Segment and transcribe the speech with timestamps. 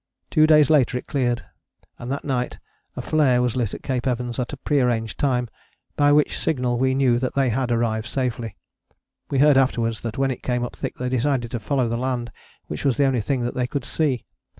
[0.31, 1.45] Two days later it cleared,
[1.99, 2.57] and that night
[2.95, 5.47] a flare was lit at Cape Evans at a pre arranged time,
[5.95, 8.57] by which signal we knew that they had arrived safely.
[9.29, 12.31] We heard afterwards that when it came up thick they decided to follow the land
[12.65, 14.25] which was the only thing that they could see.